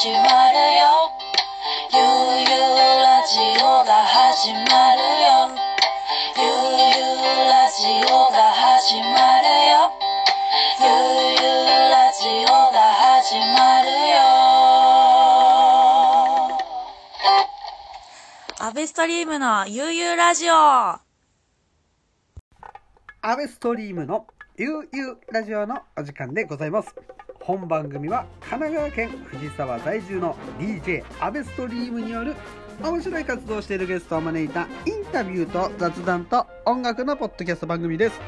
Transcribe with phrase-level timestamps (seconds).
[0.00, 0.24] 始まる
[0.80, 1.12] よ。
[1.92, 2.00] ゆう
[2.40, 5.52] ゆうラジオが始まるよ。
[6.38, 6.48] ゆう
[6.88, 9.04] ゆうラジオが始ま
[9.42, 9.92] るよ。
[10.80, 10.88] ゆう
[11.36, 14.24] ゆうラジオが始まるよ。
[18.58, 20.54] アベストリームのゆうゆうラジオ。
[20.54, 21.02] ア
[23.36, 24.26] ベストリームの
[24.56, 26.94] ゆうゆうラジオのお時間でございます
[27.50, 32.36] 本番組は神奈川県藤沢在住の DJ アベストリームによる
[32.80, 38.20] 面白い活動をしているゲストを招いたインタビューと雑談と音楽のポッドキャスト番組です。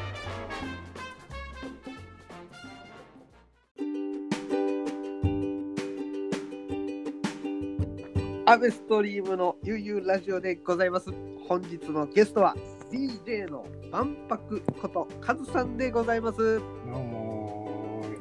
[8.45, 11.09] アベストリームのゆうゆうラジオでございます。
[11.47, 12.55] 本日のゲストは
[12.91, 16.59] DJ の万博ことカズさんでございます。
[16.59, 17.22] どうも。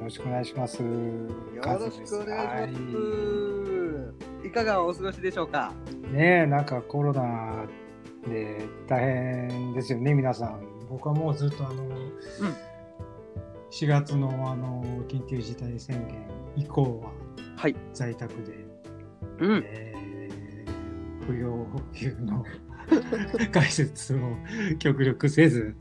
[0.05, 0.83] ろしくお願いします。
[0.83, 0.89] よ
[1.63, 2.87] ろしくお願いしま
[4.43, 5.73] す、い、かがお過ごしでしょうか？
[6.13, 7.65] ねえ、なんかコロナ
[8.27, 10.61] で大変ですよね、皆さん。
[10.89, 11.85] 僕はもうずっとあの、
[13.71, 17.11] 4月のあの緊急事態宣言以降は
[17.57, 18.67] はい在宅で、
[19.39, 20.03] うんえー
[21.27, 22.45] 不要不急の
[23.53, 24.19] 解説を
[24.81, 25.77] 極力せず、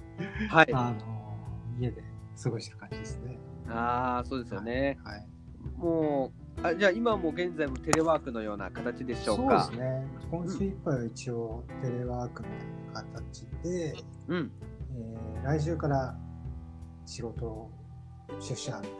[0.49, 1.37] はいあの
[1.79, 2.03] 家で
[2.41, 3.20] 過ごしてる感じですね。
[3.71, 5.27] ああそうですよね、はい
[5.77, 9.63] もうあじゃあ今も現在もテレワークのような形でしょうか？
[9.63, 10.07] そうですね。
[10.29, 12.49] 今週いっぱいは一応テレワークみ
[12.93, 13.95] たいな形で、
[14.27, 14.51] うん。
[14.95, 16.15] えー来週から
[17.05, 17.69] 仕事
[18.39, 18.91] 出社みたい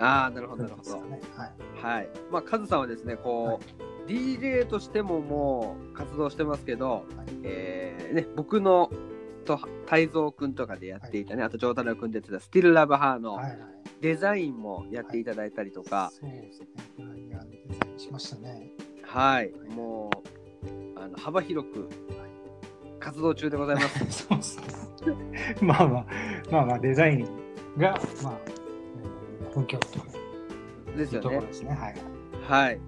[0.00, 0.98] ああなるほなどなるほど。
[1.00, 1.06] は
[1.46, 1.96] い。
[1.96, 2.08] はい。
[2.30, 3.60] まあカズさんはですねこ
[4.06, 7.04] う、DJ としてももう活動してますけど、はい。
[7.44, 8.90] えーね、僕の
[9.46, 13.58] と泰造くんとかでやっていたね、あと丈太郎くんでやってた「Still Love Her」のはいはい。
[14.00, 16.66] デザインもやっていただいたりとか、そうですね。
[17.04, 17.50] はい。
[17.68, 18.70] デザインしましたね。
[19.02, 20.10] はい、も
[20.64, 21.88] うあの幅広く
[23.00, 24.26] 活動中でございます。
[24.28, 24.64] そうですね。
[25.60, 26.06] まあまあ、
[26.50, 27.24] まあまあ、デザイン
[27.76, 29.88] が、まあ、えー本拠と
[30.96, 31.40] ですよねいうところ。
[31.42, 31.70] ですね。
[31.70, 31.78] はい。
[31.78, 31.94] はい。
[32.48, 32.78] はい。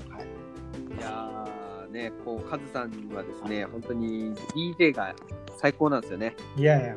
[0.96, 5.14] いやーね、こうカズさんはですね、本当に DJ が
[5.58, 6.36] 最高なんですよね。
[6.56, 6.96] いやいや、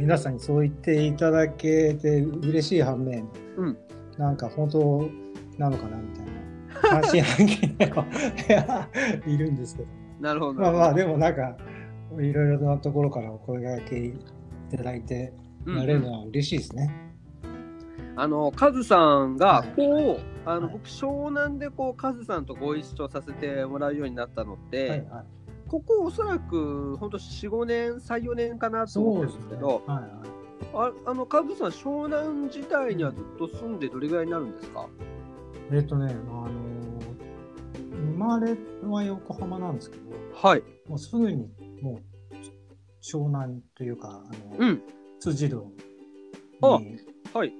[0.00, 3.28] 皆さんにそう言っていただけて嬉しい反面、
[3.58, 3.78] うん
[4.16, 5.08] なんか本当
[5.58, 8.88] なのかなみたいな、関心半径では
[9.26, 9.88] いるんですけど、
[10.20, 10.60] なるほど。
[10.60, 11.56] まあまあ、でもなんか、
[12.18, 14.14] いろいろなところからお声掛けい
[14.70, 15.32] ただいて、
[15.66, 16.90] うんなれるのは嬉しいですね。
[18.16, 25.24] あのカズさんがはいこう、あのはい僕湘南でこうカズさんとご一緒させてもらうようになったのって、はいはい。
[25.70, 30.10] ここおそらく本当4、5年、3、4年かなと思ってるんですけど、はいはい。
[30.74, 34.86] ああのカズさん湘南自体にはずっと住んでどれぐらいになるんですか？
[35.72, 37.00] えっ、とね、あのー
[37.92, 40.02] 生まれは横浜なんですけど、
[40.34, 40.62] はい。
[40.88, 41.48] もうすぐに
[41.80, 42.00] も
[42.32, 42.34] う
[43.02, 44.82] 湘南というか、あの、うん。
[45.20, 45.66] 辻堂
[46.62, 46.98] あに
[47.32, 47.52] はい。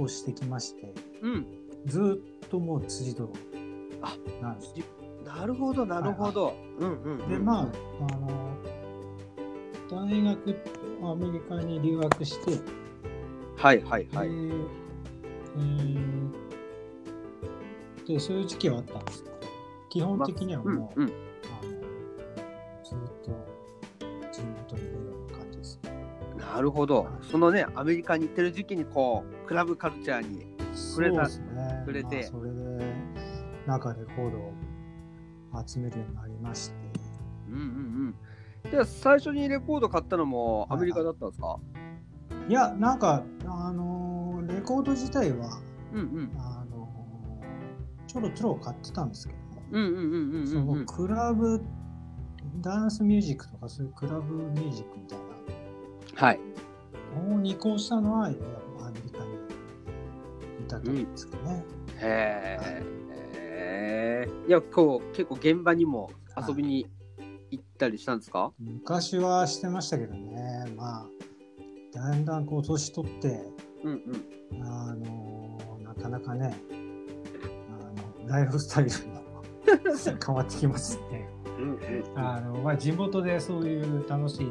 [0.00, 1.46] 越してきまして、うん。
[1.86, 2.18] ずーっ
[2.50, 3.32] ともう辻堂
[4.02, 4.74] あなんです。
[5.36, 6.54] なるほど、なるほど。
[6.78, 7.28] うんうん、うん。
[7.28, 7.66] で、まあ、あ
[8.18, 8.56] の、
[9.90, 10.56] 大学、
[11.02, 12.60] アメリカに留学して、
[13.56, 14.28] はいはいはい。
[14.28, 16.30] で、えー
[18.06, 19.36] で、そういう時期はあったんですけど、
[19.88, 21.08] 基本的にはうんもう、うん。
[21.08, 21.10] あ
[21.64, 21.70] の
[22.82, 23.30] ずーっと
[24.32, 25.80] 地元にいるような感じです。
[26.36, 27.08] なるほど。
[27.30, 30.50] そのね、アメリカに行ってる時期にこう、クラブカルチャーに。
[30.72, 31.28] 触れたね。
[31.80, 32.94] 触れてまあそれで、
[33.66, 34.52] なんかレコードを
[35.66, 36.76] 集めるようになりまして、
[37.48, 38.14] うんうん
[38.64, 38.70] うん。
[38.70, 41.58] で、最初にレコード買ったのもアメリカだったんですか、
[42.48, 45.60] いや、なんか、あのーレコード自体は、
[45.92, 46.30] うんうん。
[46.38, 50.78] あのーちょろちょろ買ってたんですけども、うんうんうんうんそうんうん。
[50.80, 51.62] のクラブ、
[52.60, 55.18] ダンスミュージックとかそういうクラブミュージックみたい
[56.16, 56.40] はい。
[57.14, 58.36] なのに移行したのは、やっ
[58.78, 59.36] ぱアメリカにい
[60.68, 61.64] た時ですかね。
[61.98, 62.82] へえ。
[62.82, 62.99] へ
[64.28, 64.48] え。
[64.48, 66.10] いや、こう、結構現場にも
[66.48, 66.86] 遊びに
[67.50, 71.06] 行ったりしたんですか、昔はしてましたけどね、まあ、
[71.92, 73.42] だんだんこう年取って、
[73.84, 74.02] うん
[74.52, 74.62] うん。
[74.62, 76.54] あのーなかなかね、
[77.68, 79.42] あのライフスタイルも
[80.26, 81.28] 変わってきますね。
[81.58, 81.78] うんうん
[82.18, 84.46] あのまあ、地元でそういう楽しい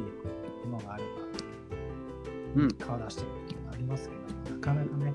[0.66, 1.08] ものがあれば、
[2.62, 4.14] うん顔出してるっていうのがありますけ
[4.50, 5.12] ど、なかなかね、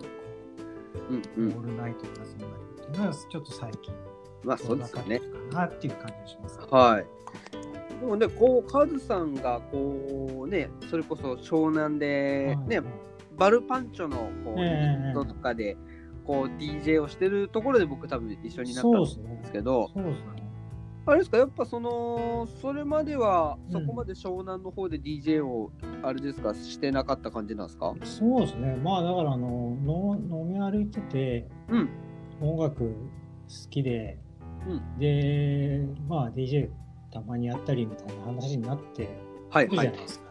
[1.10, 1.46] うんこうん。
[1.46, 3.94] うオールナイトに遊んだりっていうのは、ちょっと最近、
[4.46, 5.20] まあそうですよね。
[5.52, 6.60] かなっていう感じがします。
[6.72, 7.06] はい。
[8.00, 12.88] でもね、こう、カズさんが、こうね、それこそ湘南で、ね、はい
[13.38, 15.76] バルパンチョのこう、ええイベントとかで、
[16.26, 19.52] こう DJ をしてるところで僕多分一緒になったんですねす。
[19.52, 20.26] けど、そうですね。
[21.06, 25.70] あれですかやっぱそのそれまではうんそこまで湘南の方で DJ を
[26.02, 27.94] あれですかしてなかった感じなんですか？
[28.04, 28.76] そうですね。
[28.82, 31.90] まあだからあのの飲み歩いてて、うん
[32.42, 32.90] 音楽好
[33.70, 34.18] きで、
[34.68, 35.00] うん。
[35.00, 36.70] で、まあ DJ
[37.12, 39.10] たまにやったりみたいな話になって
[39.50, 40.26] はいるじゃないですか。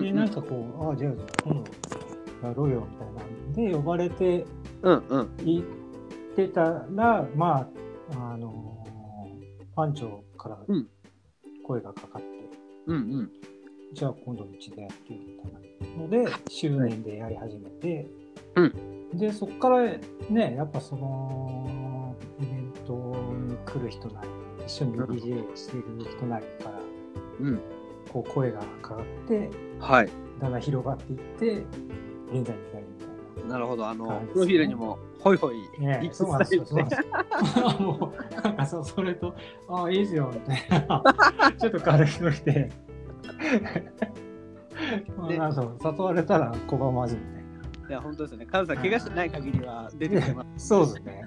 [0.00, 1.12] で、なんかこう、ああ、じゃあ
[1.44, 1.64] 今
[2.42, 3.24] 度やろうよみたいな。
[3.24, 4.46] んで呼ばれて
[4.82, 5.36] うんうん。
[5.44, 8.84] 行ってたら、まあ、あの
[9.74, 10.88] パンチョからうん。
[11.66, 12.26] 声がかかって、
[12.86, 13.30] うんうん。
[13.92, 18.10] じゃあ今度うちでやってよみたいなので、周年でやり始めて、
[18.56, 19.18] うん。
[19.18, 19.96] で、そこから
[20.28, 21.68] ね、やっぱその、
[23.66, 24.28] 来る人なり、
[24.66, 26.80] 一緒に DJ してる人なりから、
[27.40, 27.60] うん
[28.12, 30.08] こう声がかかって、はい
[30.40, 31.64] だんだん広がっていって、
[32.32, 33.54] 現在に至るみたいな。
[33.54, 37.80] なるほどあのプロフィールにもホイホイねリップそうなんですそうなんですよ。
[37.80, 39.34] もう、なんかそそれと、
[39.68, 41.02] ああ、いいですよ、みたいな。
[41.58, 42.70] ちょっと軽いノリで。
[45.16, 47.40] まあなんか誘われたら拒まずみたいな。
[47.90, 51.26] いや本当ですよねカズさん怪我してない限りは出てきてます そうですね。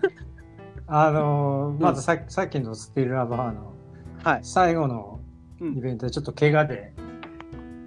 [0.96, 3.74] あのーまずさっきさっきのスティールラバーの
[4.24, 4.40] はい。
[4.44, 5.22] 最後の
[5.60, 5.76] うん。
[5.76, 6.94] イベントでちょっと怪我で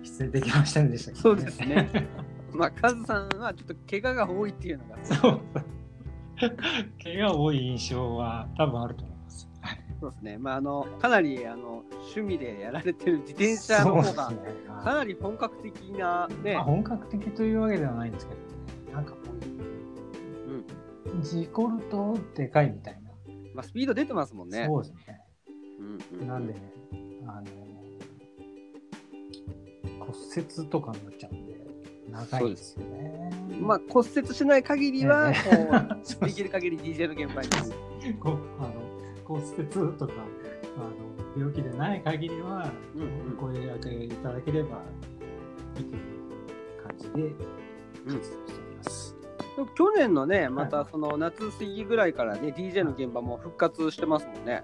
[0.03, 1.89] 出演できませんでしたけど、そうですね。
[2.53, 4.99] まあカズさんはちょっと怪我が多いっていうのが。
[5.05, 5.41] そう。
[7.01, 9.49] 怪我多い印象は多分あると思います。
[10.01, 10.39] そうですね。
[10.39, 14.33] まああのかなりあの趣味でやられてる自転車の方が
[14.83, 16.55] かなり本格的なね。
[16.55, 19.56] まあ、本格的というわけではないんですけど、ね、なんかこう、
[21.23, 23.01] 事故るとでかいみたいな。
[23.55, 25.21] まあスピード出てますもんねそうですね。
[25.79, 26.61] うんうんなんでね、
[27.27, 27.47] あの
[30.01, 31.57] 骨折とかになっちゃうんで、
[32.11, 33.31] 長いですよね。
[33.61, 37.49] まあ骨折しない限りは、えこそううできる限り DJ の現場に
[38.21, 38.75] こうあの
[39.25, 39.67] 骨折
[39.97, 40.13] とか
[40.77, 40.95] あの
[41.37, 44.81] 病気でない限りは、うんうんお声掛けいただければ、
[45.77, 46.03] 見てる
[46.83, 47.35] 感じで
[48.05, 48.46] 活動しております。
[49.75, 54.63] 去年のねまたその夏過ぎぐらいからね DJ の現場も復活してますもんね。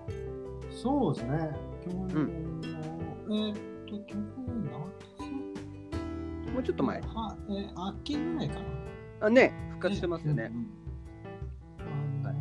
[0.70, 1.50] そうですね。
[1.84, 2.68] 去年の、
[3.30, 3.54] えーっ
[3.86, 4.82] と、去年夏？
[6.52, 7.00] もうちょっと前。
[7.00, 8.60] はえー秋ぐらいかな。
[9.26, 10.50] あね復活してますよね。
[10.52, 10.60] うんう
[12.22, 12.36] んあのはい。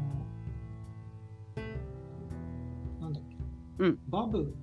[3.02, 3.38] なんだっけ？
[3.86, 3.98] うん。
[4.10, 4.54] バブ、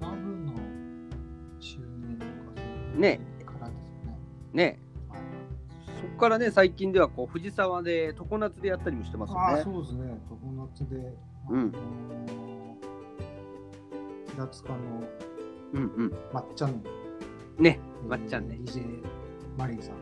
[0.00, 0.52] バブの
[1.60, 3.20] 周年とかそういうね。
[3.46, 4.18] からですよね。
[4.52, 4.78] ね
[6.20, 9.62] からね最近ではこう藤沢で常夏でやったりもしてますよね。
[9.64, 10.18] そうですね。
[10.28, 10.36] 常
[10.66, 11.12] 夏で、
[11.48, 11.72] あうん。
[11.72, 11.78] の
[14.32, 14.78] 平塚の
[15.72, 16.12] うんうん。
[16.32, 16.82] まっちゃん。
[17.58, 18.58] ねえーまっちゃんね。
[18.62, 19.02] DJ
[19.58, 19.94] マリンさん。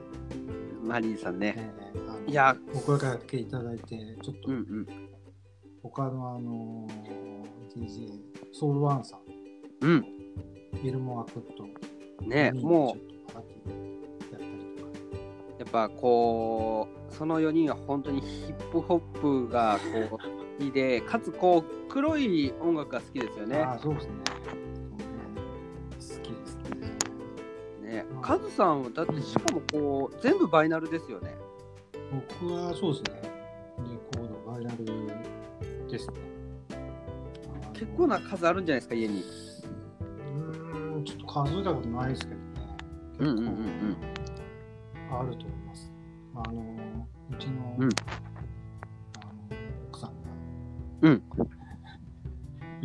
[0.87, 1.53] マリーさんね。
[1.53, 1.73] ね
[2.09, 4.87] あのいやお声掛けいただいて、ちょっとうんうん。
[5.83, 6.87] 他のあの
[7.77, 8.11] DJ、
[8.53, 9.21] ソウルワンさん、
[9.87, 10.07] うん。
[10.85, 11.67] エルモアクット、
[12.27, 13.01] ねもう
[15.71, 19.79] ぱこうその4人は本当にヒップホップが
[20.11, 20.19] こう好
[20.59, 24.13] きでかつこう黒い音楽が好きですよねああ、そうですね。
[24.29, 26.59] そうね好きです
[27.83, 28.03] ね。
[28.03, 31.37] ねカズさんはだってしかもこう全部バイナルですよね
[32.41, 33.23] 僕はそうですね。
[33.79, 34.85] レコード、バイナル
[35.91, 36.15] ですね。
[37.73, 39.23] 結構な数あるんじゃないですか家に
[40.01, 42.47] うーん、ちょっと数えたことないですけどね。
[43.21, 44.18] うんうんうんうん
[45.11, 45.93] あると思います。
[46.35, 46.63] あの、
[47.31, 47.89] うちの、うん。
[47.89, 49.57] あの
[49.89, 50.17] 奥さんが、
[51.03, 51.23] うん。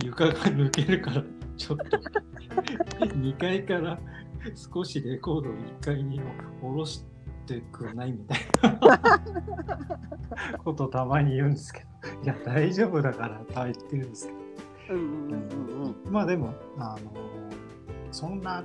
[0.03, 1.23] 床が抜けるから、
[1.57, 1.97] ちょっと、
[3.05, 3.99] 2階から
[4.55, 7.05] 少しレコードを1階に下ろし
[7.45, 9.19] てくれないみたいな
[10.63, 14.39] ことをたまに言うんですけど、いや、大丈夫だからとは言ってるんですけど、
[14.89, 17.13] うんまあでも、あの、
[18.11, 18.63] そんな、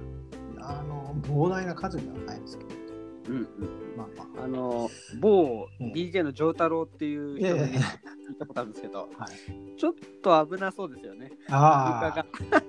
[0.60, 2.70] あの、膨大な数ではないですけど、
[3.28, 3.46] うんうん
[3.96, 5.92] まあまあ、あの某うん。
[5.92, 7.80] DJ の丈太郎っていう人に聞い
[8.38, 9.08] たことあるんですけど、はい。
[9.78, 9.92] ちょっ
[10.22, 11.32] と危なそうですよね。
[11.50, 12.24] ああ。
[12.40, 12.60] 床、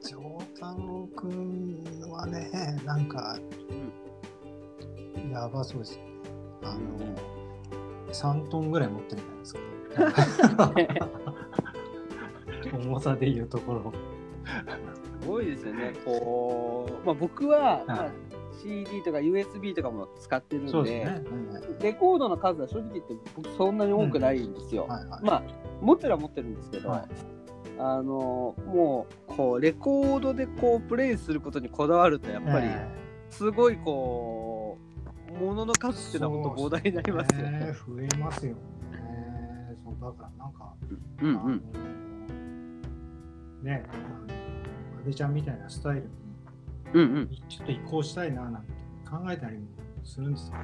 [0.00, 2.50] 丈太郎くんはね、
[2.84, 3.38] なんか、
[5.32, 6.10] やばそうですよね。
[6.62, 10.74] あの、3トンぐらい持ってるじゃないですか、
[12.78, 13.92] 重さでいうところ。
[15.20, 15.92] すごいですよね。
[16.04, 18.27] こう、まあ、僕は、まあはい
[18.62, 21.24] CD とか USB とかも使ってるんでそうですね。
[21.80, 25.24] レコードの数は正直言って僕そんなに多くないんですよ、はいはい。
[25.24, 25.42] まあ
[25.80, 27.38] 持ってるは持ってるんですけど、はい
[27.80, 32.88] あのもうこうレコードでこうプレイすることにこだわるとやっぱりえ
[33.30, 34.78] すごいこ
[35.30, 37.58] うものの数っていうのは本当膨大になりますよね。
[37.60, 38.58] ね増えますよね。
[39.84, 40.74] そうだからなんか、
[41.22, 41.56] うんあの
[43.62, 44.02] ねあの
[44.98, 46.08] 安倍ちゃんみたいなスタイルに
[46.94, 48.68] うんうんちょっと移行したいななんて
[49.08, 49.66] 考えたりも
[50.04, 50.56] するんですよ。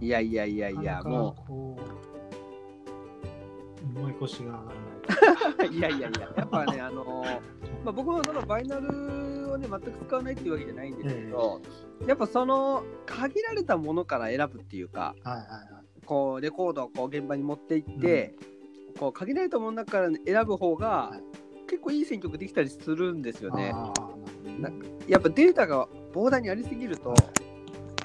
[0.00, 1.82] いやいやいやいやもこう
[3.98, 4.72] 思い越しが上がらな
[5.64, 5.68] い。
[5.68, 7.24] う いやいやいややっぱねあの
[7.84, 11.60] まあ僕もそのバイナルをね全く使わないっていうわけじゃないんですけど、
[12.06, 15.84] やっぱその限られたものから選ぶっていうかはいはいはい。
[16.06, 18.34] こうレコードをこう現場に持って行って、
[18.98, 21.22] こう限られたものの中から選ぶ方がはい
[21.68, 23.70] 結構いい選曲できたりするんですよね。
[23.72, 24.09] あー
[24.58, 27.14] なるほどねやっぱデータが膨大にありすぎると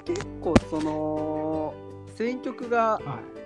[0.04, 1.74] 結構その
[2.16, 3.36] 選曲がはい。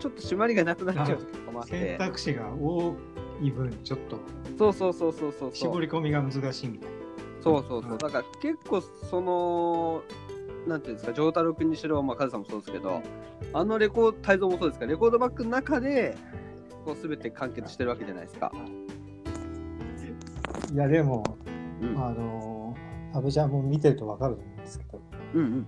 [0.00, 2.94] ちょっと締まりがなくなっちゃう時とかもあっ選て択肢が多
[3.40, 4.18] い分ちょっと
[4.58, 6.96] そうそうそうそうそう絞り込みが難しいみたいな。
[7.40, 7.92] そうそうそう。
[7.92, 7.98] うん。
[7.98, 10.02] だから結構その
[10.66, 13.02] なんていうんですか丈太郎君にしろ、まあ、カズさんもそうですけど
[13.52, 16.16] あのレコード泰造もそうですけどレコードバッグの中で
[16.84, 18.52] こう全て完結してるわけじゃないですか。
[20.72, 21.22] いやでも、
[21.92, 22.76] うんあの
[23.12, 25.00] 安倍ちゃんも見てると分かると思うんですけど
[25.34, 25.66] うんうん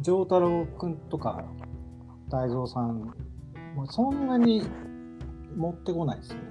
[0.00, 1.44] 丈太郎君とか
[2.28, 3.12] 大蔵さん
[3.74, 4.68] もうそんなに
[5.56, 6.42] 持ってこないですよね。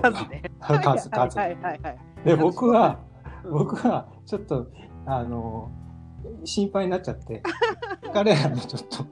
[0.00, 0.42] 数ね。
[0.60, 1.98] 数数はいはいはいはい。
[2.24, 2.98] で僕は
[3.44, 4.68] うん僕はちょっと
[5.06, 5.70] あの
[6.44, 7.42] 心配になっちゃって
[8.12, 9.04] 彼らのちょっと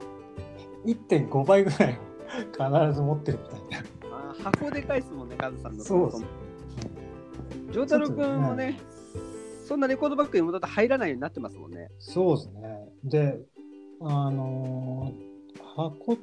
[0.85, 4.17] 1.5倍ぐらいを必ず持ってるみたいな。
[4.17, 5.83] あー箱でかいですもんね、カズさんの。
[5.83, 6.25] そうです
[7.71, 8.79] 丈太郎君もね、
[9.67, 11.89] そんなレコードバッグにもだって入らないようになってますもんね。
[11.99, 12.89] そうですね。
[13.03, 13.39] で、
[14.01, 15.27] あのー
[15.75, 16.17] 箱、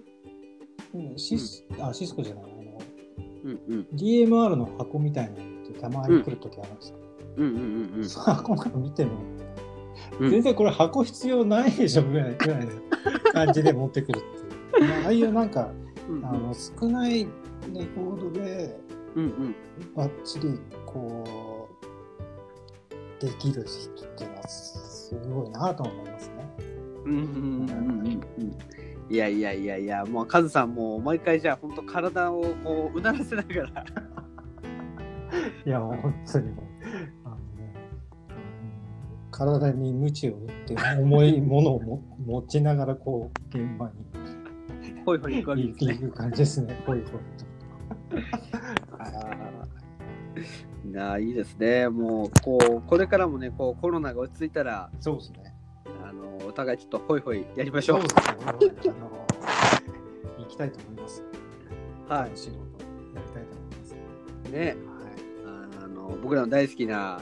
[0.95, 2.81] うんシス、あ、シスコじゃない、あの、
[3.45, 3.87] うんうん。
[3.93, 7.05] DMR の箱みたいなのってたまに来るときあるんですけど、
[7.37, 8.09] うんうんうんうん。
[8.09, 9.13] その箱なんか見ても、
[10.19, 10.31] うん。
[10.31, 12.73] 全然これ箱必要ないでしょぐらいぐらいの
[13.33, 14.89] 感じで持ってくるっていう。
[14.91, 15.71] まあああいうなんか、
[16.09, 16.25] うん。
[16.25, 17.25] あの少ない
[17.73, 18.77] レコードで
[19.15, 19.55] うんうん。
[19.95, 20.59] バッチリ
[20.95, 21.69] こ
[23.21, 26.35] うできる人っていうのはすごいなと思いますね。
[27.05, 28.59] うんうんうんうんうん
[29.11, 33.85] いやいやいやいや、もうカズさんもう毎回じゃあ本当体をこううならせながら。
[35.67, 36.65] いや、本当にもう、
[37.25, 37.43] あのね、
[38.31, 43.93] うん体に鞭を打って重いものをも持ちながらこう現場
[45.05, 45.95] ほいほい行くわけにですね。
[46.01, 46.83] 行く感じですね。
[46.87, 47.21] ほいほい
[48.99, 51.89] あーなあいいですね。
[51.89, 55.03] もうこうこれからもねこうコロナが落ち着いたらと。
[55.03, 55.55] そうですね。
[56.05, 58.01] あのお互いちょっとホイホイやりましょう。
[58.01, 58.95] そうですね。
[58.97, 59.27] あの
[60.39, 61.23] 行きたいと思います。
[62.09, 62.59] は仕事
[63.15, 63.97] やりたいと思います。
[64.49, 64.53] い。
[64.53, 65.85] ねはい。
[65.85, 67.21] あの僕らの大好きな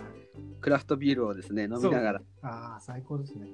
[0.60, 3.48] クラフトビールをですね飲みながら、ああ、最高ですね。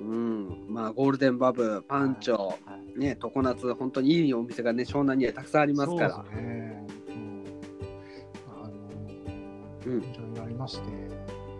[0.00, 2.54] うんまあゴールデンバブパンチョ、は
[2.96, 6.10] いね常夏本当にいいお店がね湘南にはたくさんありますから。
[6.10, 6.86] そうですね。
[9.96, 10.88] いろいろありまして、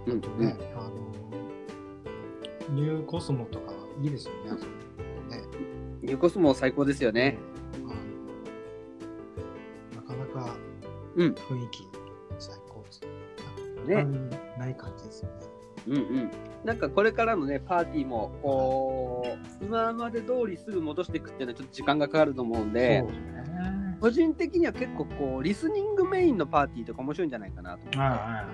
[0.06, 0.90] うんあとね、あの
[2.75, 4.50] ニューコスモとかいいですよね。
[4.52, 4.66] あそこ
[5.30, 5.42] ね
[6.02, 7.38] ニューコスモ最高ですよね。
[9.94, 10.56] なかなか
[11.16, 11.88] うん雰囲気
[12.38, 13.00] 最高です
[13.87, 15.35] ね他にない感じですよね。
[15.88, 16.30] うんうん。
[16.64, 19.25] なんかこれからのねパーティーもこ
[19.61, 23.02] う今まで通りすぐ戻していくっていうのはちょっと時間がかかると思うんで。
[23.02, 23.38] ね。
[24.00, 28.45] 個人的には結構こうリスニングメインのパーティーとか面白いんじゃないかなと思って、はいはいは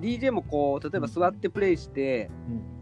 [0.00, 0.18] い。
[0.18, 2.74] DJ もこう例えば座ってプレイして、うん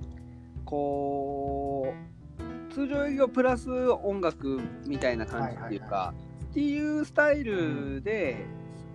[0.64, 6.14] こう通常営業プラス音楽みたいな感じっていうか、はいはいは
[6.46, 8.46] っていうスタイルで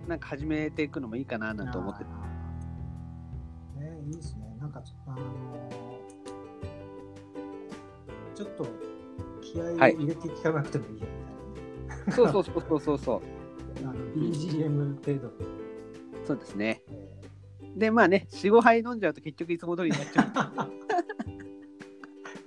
[0.08, 4.56] なんか始めていくのもいいかななんて思ってあーね、いいですね。
[4.60, 5.20] なんか、あのー
[8.34, 8.66] ちょっと
[9.42, 11.17] 気合をはい入れて聞かなくてもいいよみたい。
[12.10, 12.98] そうそうそうそうそう。
[12.98, 13.22] そう
[13.84, 15.28] あの BGM 程度。
[15.38, 15.44] で、
[16.26, 16.82] そうですね。
[16.88, 17.08] え
[17.76, 20.26] でまあね45杯飲んじゃうと結局いつも通りになっちゃう。
[20.26, 20.68] ー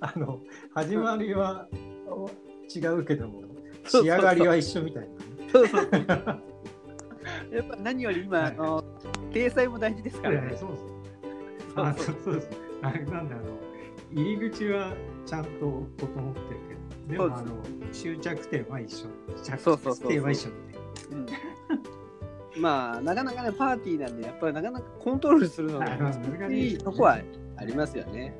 [0.00, 0.40] あの
[0.74, 1.68] 始まりは
[2.08, 2.28] お
[2.74, 3.52] 違うけども、そうそう
[3.84, 4.02] そう。
[4.02, 5.08] 仕上がりは一緒みたい
[5.52, 6.06] そうそうそう。
[7.54, 8.84] やっぱ何より今、はいあの
[9.32, 10.56] 体裁も大事ですからね。
[10.56, 10.82] そうです。
[11.76, 12.50] あそうそうです。
[12.82, 13.58] あれなんだあの
[14.12, 14.92] 入り口は
[15.24, 15.50] ちゃんと
[15.96, 16.60] 整ってる
[17.08, 17.56] でもあの
[17.92, 19.06] 終着点は一緒。
[19.42, 21.18] 着そうそうそうそう点は一緒みたいな。
[21.18, 21.26] うん
[22.54, 27.18] まあなかなかねパーティーなんでやっぱりなかなかコントロールするのがは い難しいとこは
[27.56, 28.34] ありますよね。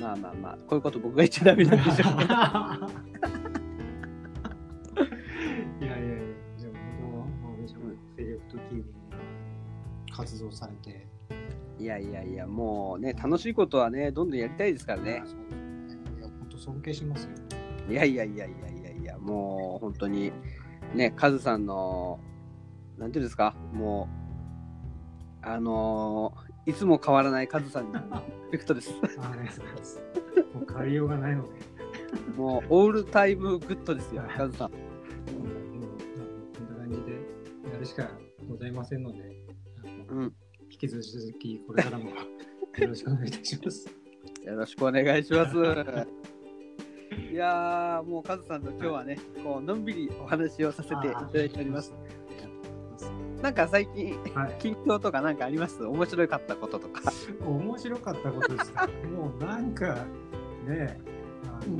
[0.00, 2.12] まあまあまあこういうこと僕が言っちゃダメなんでしょう。
[5.82, 6.16] いやいやいや、
[6.60, 6.68] で
[7.02, 7.72] も本当、
[8.16, 8.84] 精力的に
[10.10, 11.06] 活動されて、
[11.78, 15.10] いやいやいやもうね楽しいことはねどんどんやりたいですからね。
[15.10, 15.14] い
[16.22, 17.30] や、本当尊敬しますよ。
[17.88, 20.32] いやいやいやいやいやいいや、もう本当に、
[20.94, 22.20] ね、カズさんの、
[22.98, 24.08] なんていうんですか、も
[25.42, 27.92] う、あのーいつも変わらないカズさんに、
[28.52, 28.92] リスペクトです。
[29.02, 30.00] ありがとうございます。
[30.54, 31.48] もう変わりようがないので。
[32.36, 34.70] もう、 all time good ですよ、カズさん。
[34.70, 34.80] もう
[36.56, 37.12] こんな感じで
[37.72, 38.08] やるしか
[38.48, 39.18] ございませんので、
[40.08, 40.34] うん。
[40.70, 41.02] 引き続
[41.40, 42.14] きこれからもよ
[42.78, 43.88] ろしくお願いいたします。
[44.44, 46.31] よろしくお願いします。
[47.12, 51.92] いやー、もうカズさんと今日はね、こうのんびりお話をさせていただいております。
[53.42, 55.84] なんか最近、はい、近況とかなんかあります？
[55.84, 57.12] 面白かったこととか。
[57.44, 58.86] 面白かったことですか？
[59.16, 59.94] もうなんか
[60.66, 60.98] ね、
[61.44, 61.78] あの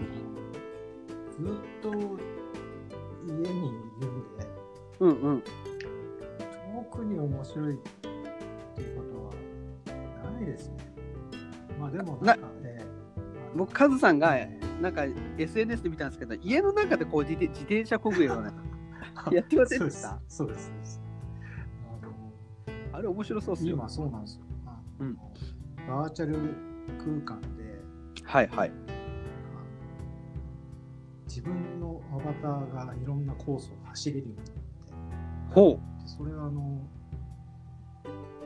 [1.46, 4.46] ずっと家にいるんで、
[5.00, 5.42] うんうん。
[6.90, 7.76] 特に面白いっ
[8.74, 9.02] ていうこ
[9.90, 9.90] と
[10.26, 10.76] はないですね。
[11.80, 12.84] まあでもなんかね、
[13.54, 15.04] 僕、カズさんがねなんか
[15.38, 18.52] SNS で見たんですけど、家の中でこう自転自転車こぐような、
[19.32, 20.20] やってませんでした？
[20.28, 20.66] そうです。
[20.66, 21.02] そうです。
[22.92, 23.74] あれ面白そうっすよ。
[23.76, 24.44] 今そうなんですよ。
[25.00, 25.16] うん
[25.88, 26.34] バーチャル
[26.98, 27.80] 空間で
[28.24, 28.72] はいはい。
[31.26, 34.52] 自分のアバターがいろんなコースを走れるようになって
[35.54, 36.82] ほでそれはあの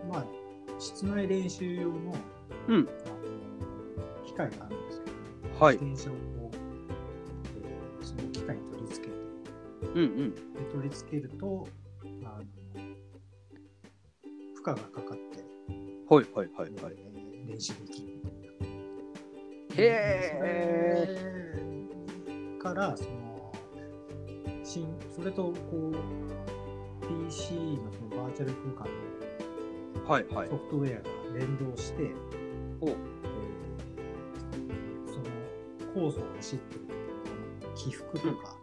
[0.09, 0.25] まあ
[0.79, 2.15] 室内練習用の,、
[2.69, 2.89] うん
[4.25, 5.06] 機械があるんですけ。
[5.59, 5.79] はい。
[5.79, 6.19] 自転車をこ
[6.53, 6.57] う、
[7.59, 9.17] えーその機械に取り付けて
[9.95, 10.35] うんうん。
[10.35, 10.41] で
[10.73, 11.67] 取り付けると
[12.25, 12.45] あの
[14.55, 15.45] 負荷がかかって、
[16.09, 16.95] はいはいはいはい。
[16.97, 17.17] えー
[17.49, 18.57] 練習できるみたいな。
[19.77, 20.47] へそれ
[22.61, 23.53] からその
[24.65, 25.93] 新それとこう
[27.29, 28.91] PC のそのバーチャル空間
[30.03, 30.57] のはいはいソ。
[30.57, 31.09] フトウェアが
[31.39, 32.03] 連動して、
[32.81, 32.99] おえーその
[35.97, 36.81] コースを走ってる
[37.75, 38.55] 起伏とか、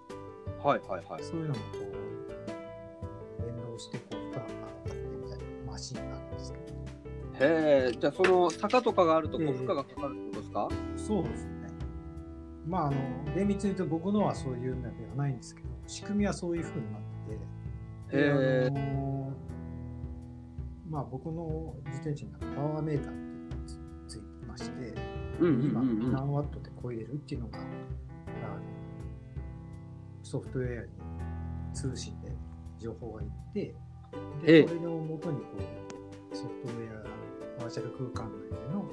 [0.63, 1.23] はいはいはい。
[1.23, 1.61] そういうのもこ
[3.39, 4.51] う連動してこう負荷がかか
[4.88, 6.63] ってみたいなマシンがあるんですけど。
[6.63, 9.53] へえ、じゃあその坂とかがあるとこうええ。
[9.53, 11.51] 負荷がかかるってことですか、そうですね。
[12.67, 12.97] まああの
[13.36, 17.01] 厳密に言うと僕のはそういうのではないんですけど仕組みはそういう風になっ
[18.12, 18.27] ててでへ
[18.65, 18.67] え。
[18.67, 19.34] あの
[20.88, 24.93] まあ僕の自転車にはパワーメーターっていうのがつついてまして、
[25.39, 26.12] 今うんうん。
[26.12, 27.67] 何ワットで超えれるっていうのがあの
[30.24, 30.89] ソフトウェアに
[31.74, 32.32] 通信で
[32.80, 33.76] 情報がいって
[34.46, 35.46] ええでそれをもとにこ
[36.32, 36.89] うソフトウェ
[37.58, 38.86] アバーチャル空間内での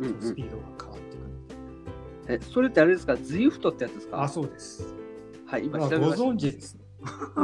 [0.00, 4.16] うんうんスピードが変わっていくみたいえ、それってあれですか ?ZWIFT ってやつですか？
[4.18, 4.94] なあそうです、
[5.46, 6.24] はい、今調べました。
[6.24, 6.80] 存知ですね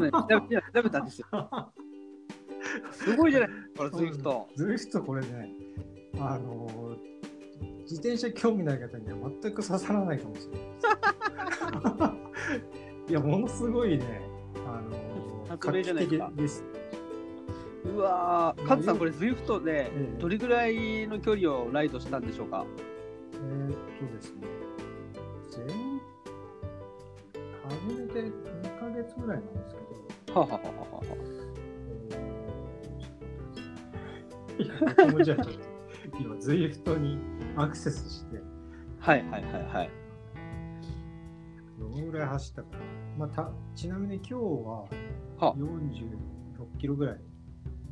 [0.00, 1.26] ね調べたんですよ。
[2.92, 4.44] すごいじゃないこれ ZWIFT。
[4.56, 5.52] ズイフトこれね
[6.18, 6.96] あの
[7.92, 10.58] 自転車興味ない方には全く刺さらないかもしれな
[12.08, 12.12] い。
[13.10, 14.22] いやものすごいね。
[14.66, 16.64] あの発明じゃないです
[17.84, 20.18] うわー、カズさんこれ ZWIFT でええ。
[20.18, 22.64] どれぐらいの距離をライドしたんでしょうか？
[23.34, 24.46] えーっとですね。
[25.54, 25.66] 前
[27.68, 29.74] 初めて2ヶ月ぐらいなんです
[30.26, 30.40] けど。
[30.40, 30.96] ははははは。
[30.96, 31.04] は。
[34.58, 34.64] い。
[34.66, 35.60] や、僕もじゃあちょっと、
[36.18, 37.18] 今、ZWIFT に
[37.56, 38.40] アクセスして、
[39.00, 39.90] はいはいはいはい。
[41.78, 42.78] どのぐらい走ったかな。
[43.18, 44.40] まあ、たちなみに今日は
[45.38, 47.18] は46キロぐらい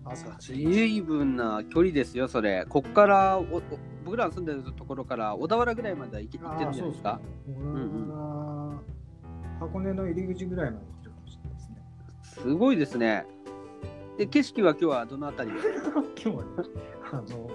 [0.05, 2.65] 朝随分な距離ですよ、それ。
[2.69, 3.63] こっからおお
[4.05, 6.55] 僕らの住んでるところから小田原ぐらいまでは行け行た。
[6.55, 7.21] ってるんじゃないですか？
[7.47, 7.65] うですね。
[7.75, 8.81] 俺は
[9.61, 12.43] 箱根の入り口ぐらいまで行ってるかもしれないですね。
[12.49, 13.27] すごいですね。
[14.17, 15.51] で、景色は今日はどのあたり？
[15.53, 15.61] 今
[16.15, 16.51] 日はね、
[17.13, 17.51] あの、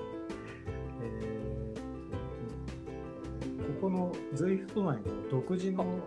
[3.76, 6.00] ここの ZWIFT 内の独自の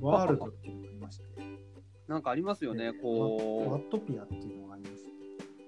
[0.00, 1.24] ワールドっていうのがありまして、
[2.08, 5.10] なんかありますよね、ワこットピアっていうのがありまして、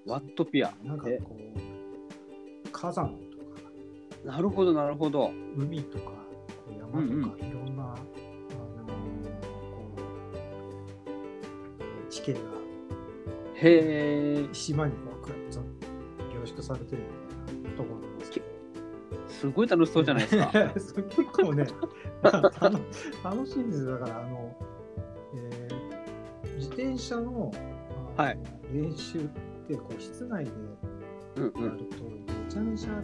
[0.05, 0.73] う、ワットピア。
[0.83, 5.31] なんかえこう、火山とか、なるほど、なるほど。
[5.55, 6.11] 海とか、こ
[6.71, 9.31] う山とか、いろんな、あのー
[9.71, 9.93] こ
[12.07, 12.39] う、地形が
[13.55, 15.61] へえ、島にこう、くっと
[16.33, 17.16] 凝縮されてるみ
[19.39, 20.29] すごい楽しそうじゃないで
[20.79, 21.03] すか。
[21.09, 21.65] 結構ね、
[22.23, 22.51] 楽
[23.23, 23.99] 楽しいんですよ。
[23.99, 24.55] だから、あの、
[25.35, 25.77] えー
[26.57, 27.51] 自転車の
[28.15, 28.39] はい
[28.73, 29.21] 練習っ
[29.67, 30.51] て、こう、室内で
[31.37, 31.63] うんうん。
[31.65, 33.03] やると、めちゃめちゃ、あの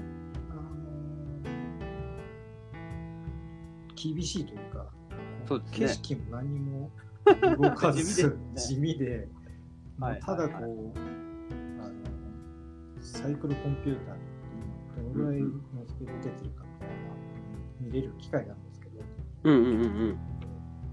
[3.95, 4.87] 厳しいというか、
[5.47, 6.91] そうですね景色も何も
[7.59, 9.29] 動かず 地味です地味で、
[9.97, 10.71] まあはいただこう、はい
[11.79, 11.93] あの
[13.01, 14.15] サイクルコンピューター
[14.95, 15.49] どのぐらいの
[15.87, 16.95] スピード出てるかみたいな
[17.79, 19.01] 見れる機械なんですけど、
[19.43, 20.17] うんうんうんうん。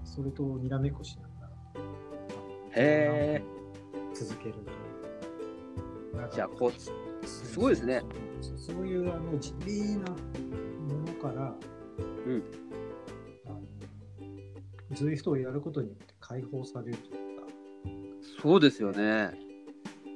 [0.03, 1.81] それとにらめっこしながら
[2.75, 3.43] へ
[4.13, 4.55] 続ける
[6.33, 6.91] じゃあこうす
[7.51, 8.01] すごいですね。
[8.57, 10.17] そういうあの地味なも
[11.05, 11.53] のから、
[12.25, 12.43] うん
[13.45, 13.61] あの
[14.95, 17.47] そういう人をやることによって解放されるというか、
[18.41, 19.31] そうですよね。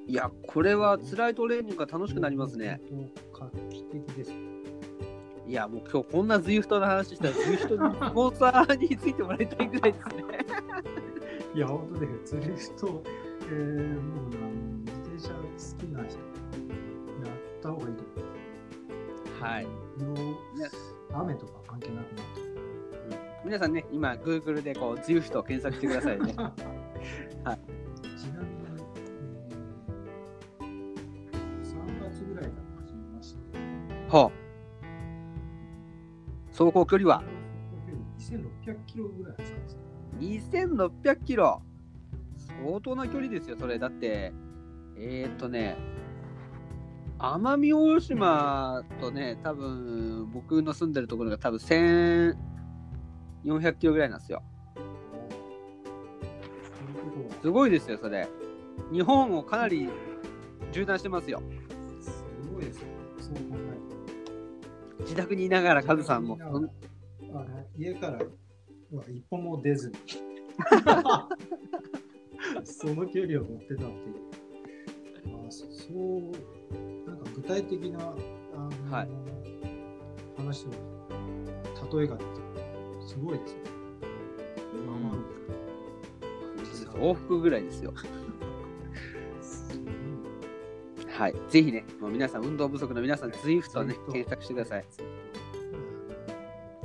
[0.08, 2.80] いや、これは辛いトレーニングが楽しくなりますね。
[2.90, 4.38] 本当画期的ですよ。
[5.48, 10.24] いや、もう今日こんな ZWIFT の話したら ZWIFT にスポンサーについてもらいたいぐらいですね。
[11.54, 13.04] いや、本当ね、ツリフト、
[13.42, 18.26] えー、もうあの自転車好きな人、やった方がいいと思い
[19.26, 19.44] ます。
[19.44, 19.64] はい。
[19.64, 19.70] よ
[21.14, 22.46] 雨とか関係なくなって
[23.46, 26.34] 皆さんね、今 Google でこう ZWIFT を検索してくださいね。
[27.46, 27.75] はい
[36.58, 37.22] 走行距離は
[38.18, 40.90] ？2600キロぐらい走ったんですよ。
[41.12, 41.62] 2600キロ。
[42.64, 43.78] 相当な距離ですよ、それ。
[43.78, 44.34] だって、
[44.98, 45.78] えー、っとね、
[47.20, 52.36] 奄美大島とね、多分僕の住んでるところが多分1400
[53.78, 54.42] キロぐらいなんですよ。
[57.42, 58.30] すごいですよ、それ。
[58.94, 59.90] 日本をかなり
[60.72, 61.40] 縦断してますよ。
[61.40, 61.44] は
[62.02, 63.65] すごいですよ。
[65.06, 65.88] 自宅にいながらて。
[65.88, 66.38] カズさんも。
[67.78, 68.20] 家から
[68.92, 69.96] は一歩も出ずに、
[72.66, 74.16] その距離を持ってたっていう。
[75.48, 76.22] あそう、
[77.08, 78.16] なんか具体的な、あ
[78.58, 79.10] のはい
[80.38, 80.70] 話を、
[81.98, 82.36] 例えが出て
[83.06, 83.62] すごいですね。
[84.88, 85.46] まあまあ
[86.96, 87.94] 往復ぐらいですよ。
[91.18, 91.36] はい。
[91.48, 94.86] ぜひね、もう皆さん、運動不足の皆さん、ZWIFT をね、検索してください。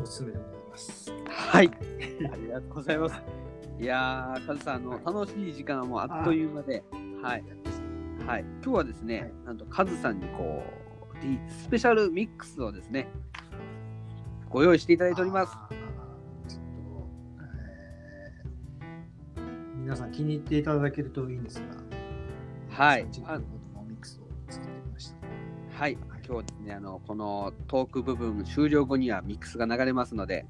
[0.00, 1.12] おすすめでございます。
[1.28, 1.70] はい。
[2.32, 3.22] ありがとうございます。
[3.80, 6.84] いやー、カズさん、あの、楽しい時間はもうあっという間で、
[7.20, 7.44] はい。
[8.24, 8.44] はい。
[8.62, 10.62] 今日はですね、はいなんとカズさんにこ
[11.12, 13.08] う、ディスペシャルミックスをですね、
[14.48, 15.56] ご用意していただいております。
[19.74, 23.06] 皆さん気に入っていただけるといいんですが、はい
[26.30, 30.46] 今日ですね、あの、このトーク部分終了後にはミックスが流れますので、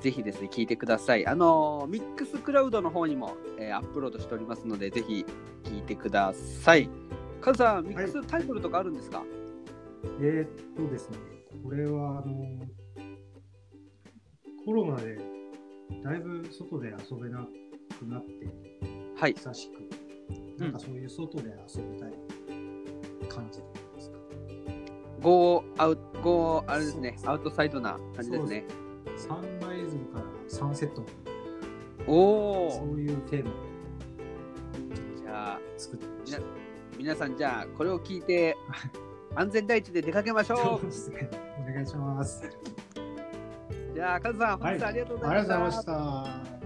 [0.00, 1.26] ぜひですね、聞いてください。
[1.26, 5.26] あの、ミックスクラウドの方にも、えーアップロードしておりますので、ぜひ
[5.64, 6.88] 聞いてください。
[7.40, 9.24] カズさん、ミックスタイトルとかあるんですか、
[10.20, 11.16] えーっとですね、
[11.64, 12.64] これはあの
[14.64, 15.18] コロナで
[16.04, 17.44] だいぶ外で遊べな
[17.98, 18.30] くなって
[19.16, 19.32] はい。
[19.32, 22.12] 久しく、なんかそういう外で遊びたい
[23.28, 23.91] 感じですか。
[25.22, 28.64] ゴーアウト、ゴー、あれですね、アウトサイドな感じですね。
[29.16, 31.04] サンライズからサンセット
[32.06, 32.70] おお。
[32.72, 33.50] そういうテーマ
[35.22, 36.44] じゃあ、で作ってみ。
[36.98, 38.56] 皆さん、じゃあ、これを聞いて、
[39.34, 41.30] 安全第一で出かけましょそうね。
[41.60, 42.44] お願いします。
[42.44, 43.94] う。
[43.94, 45.54] じゃあ、カズさん、本日はありがとうございました。
[45.54, 46.04] ありがとうござい
[46.36, 46.61] ました。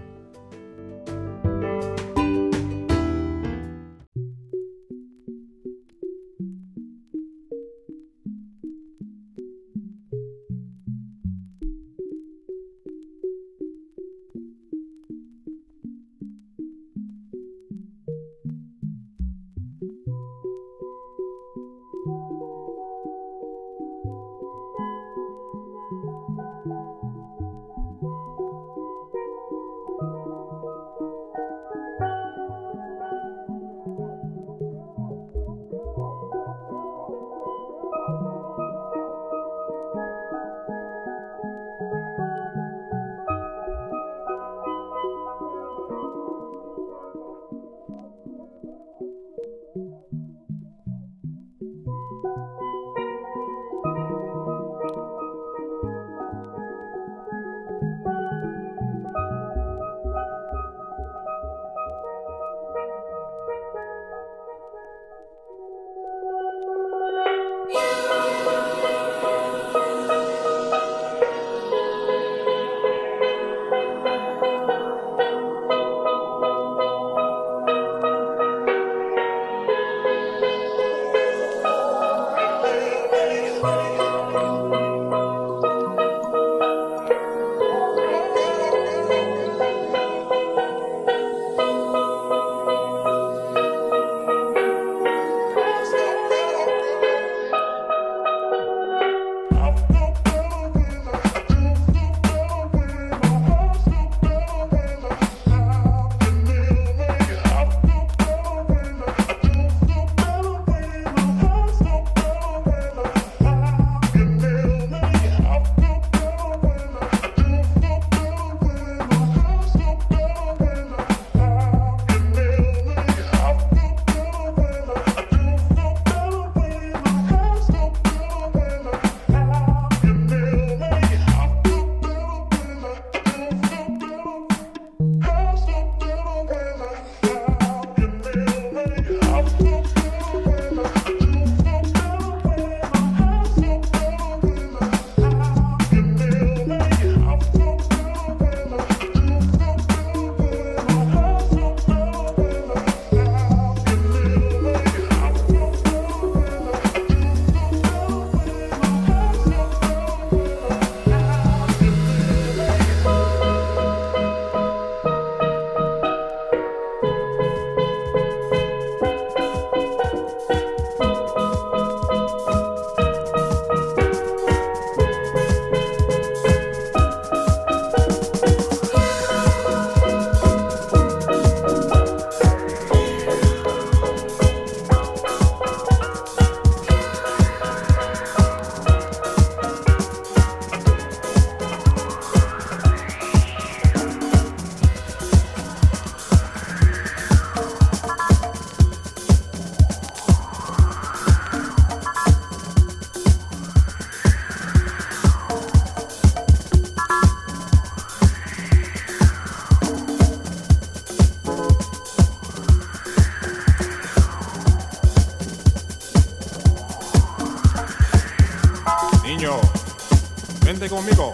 [220.89, 221.33] Conmigo,